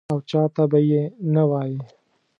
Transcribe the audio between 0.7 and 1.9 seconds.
به یې نه وایې.